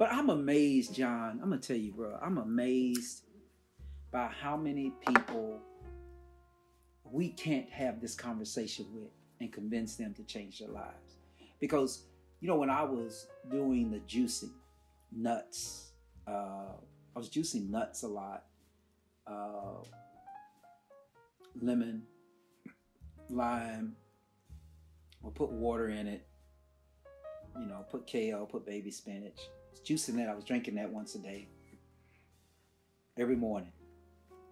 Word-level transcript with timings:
But 0.00 0.14
I'm 0.14 0.30
amazed, 0.30 0.94
John. 0.94 1.40
I'm 1.42 1.50
gonna 1.50 1.58
tell 1.58 1.76
you, 1.76 1.92
bro. 1.92 2.18
I'm 2.22 2.38
amazed 2.38 3.24
by 4.10 4.28
how 4.28 4.56
many 4.56 4.94
people 5.06 5.60
we 7.04 7.28
can't 7.28 7.68
have 7.68 8.00
this 8.00 8.14
conversation 8.14 8.86
with 8.94 9.10
and 9.40 9.52
convince 9.52 9.96
them 9.96 10.14
to 10.14 10.22
change 10.24 10.58
their 10.58 10.70
lives. 10.70 11.18
Because 11.60 12.04
you 12.40 12.48
know, 12.48 12.56
when 12.56 12.70
I 12.70 12.82
was 12.82 13.26
doing 13.50 13.90
the 13.90 13.98
juicing 13.98 14.54
nuts, 15.14 15.90
uh, 16.26 16.72
I 17.14 17.18
was 17.18 17.28
juicing 17.28 17.68
nuts 17.68 18.02
a 18.02 18.08
lot. 18.08 18.44
Uh, 19.26 19.84
lemon, 21.60 22.04
lime. 23.28 23.94
We'll 25.20 25.32
put 25.32 25.50
water 25.50 25.90
in 25.90 26.06
it. 26.06 26.26
You 27.58 27.66
know, 27.66 27.84
put 27.90 28.06
kale, 28.06 28.46
put 28.46 28.66
baby 28.66 28.90
spinach. 28.90 29.38
I 29.38 29.70
was 29.70 29.80
juicing 29.80 30.16
that. 30.16 30.28
I 30.28 30.34
was 30.34 30.44
drinking 30.44 30.76
that 30.76 30.90
once 30.90 31.14
a 31.14 31.18
day, 31.18 31.48
every 33.18 33.36
morning, 33.36 33.72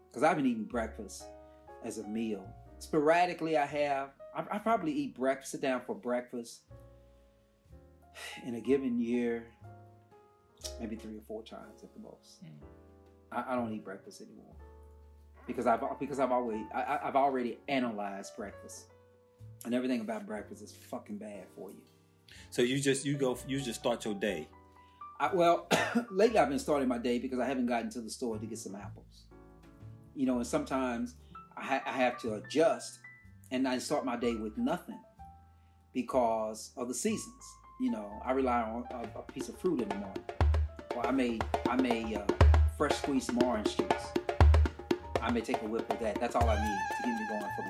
because 0.08 0.22
I've 0.22 0.36
been 0.36 0.46
eating 0.46 0.64
breakfast 0.64 1.24
as 1.84 1.98
a 1.98 2.04
meal. 2.04 2.44
Sporadically, 2.78 3.56
I 3.56 3.66
have. 3.66 4.10
I, 4.34 4.44
I 4.56 4.58
probably 4.58 4.92
eat 4.92 5.14
breakfast. 5.16 5.52
Sit 5.52 5.60
down 5.60 5.82
for 5.86 5.94
breakfast 5.94 6.62
in 8.44 8.54
a 8.54 8.60
given 8.60 8.98
year, 9.00 9.46
maybe 10.80 10.96
three 10.96 11.16
or 11.16 11.22
four 11.26 11.42
times 11.42 11.82
at 11.82 11.92
the 11.94 12.00
most. 12.00 12.44
Mm. 12.44 12.66
I, 13.32 13.52
I 13.52 13.54
don't 13.54 13.72
eat 13.72 13.84
breakfast 13.84 14.20
anymore 14.20 14.54
because 15.48 15.66
I've 15.66 15.80
because 15.98 16.20
I've 16.20 16.30
always 16.30 16.60
I, 16.72 17.00
I've 17.02 17.16
already 17.16 17.58
analyzed 17.68 18.36
breakfast, 18.36 18.84
and 19.64 19.74
everything 19.74 20.00
about 20.00 20.26
breakfast 20.26 20.62
is 20.62 20.72
fucking 20.72 21.18
bad 21.18 21.46
for 21.56 21.70
you. 21.70 21.82
So 22.50 22.62
you 22.62 22.80
just 22.80 23.04
you 23.04 23.16
go 23.16 23.38
you 23.46 23.60
just 23.60 23.80
start 23.80 24.04
your 24.04 24.14
day. 24.14 24.48
I, 25.20 25.34
well, 25.34 25.68
lately 26.10 26.38
I've 26.38 26.48
been 26.48 26.58
starting 26.58 26.88
my 26.88 26.98
day 26.98 27.18
because 27.18 27.40
I 27.40 27.46
haven't 27.46 27.66
gotten 27.66 27.90
to 27.90 28.00
the 28.00 28.10
store 28.10 28.38
to 28.38 28.46
get 28.46 28.58
some 28.58 28.74
apples. 28.74 29.24
You 30.14 30.26
know, 30.26 30.36
and 30.36 30.46
sometimes 30.46 31.14
I, 31.56 31.64
ha- 31.64 31.82
I 31.86 31.92
have 31.92 32.18
to 32.22 32.34
adjust, 32.34 32.98
and 33.50 33.66
I 33.66 33.78
start 33.78 34.04
my 34.04 34.16
day 34.16 34.34
with 34.34 34.56
nothing 34.56 34.98
because 35.92 36.72
of 36.76 36.88
the 36.88 36.94
seasons. 36.94 37.44
You 37.80 37.90
know, 37.90 38.10
I 38.24 38.32
rely 38.32 38.62
on 38.62 38.84
a, 38.90 39.18
a 39.18 39.22
piece 39.22 39.48
of 39.48 39.58
fruit 39.58 39.80
in 39.80 39.88
the 39.88 39.94
morning. 39.96 40.24
Or 40.96 41.06
I 41.06 41.10
may 41.10 41.38
I 41.68 41.76
may 41.76 42.16
uh, 42.16 42.22
fresh 42.76 42.94
squeeze 42.94 43.26
some 43.26 43.42
orange 43.42 43.76
juice. 43.76 44.12
I 45.20 45.30
may 45.30 45.40
take 45.40 45.62
a 45.62 45.66
whip 45.66 45.90
of 45.92 46.00
that. 46.00 46.18
That's 46.20 46.34
all 46.34 46.48
I 46.48 46.54
need 46.54 46.78
to 46.96 47.02
get 47.02 47.20
me 47.20 47.28
going 47.28 47.52
for 47.56 47.62
the. 47.62 47.67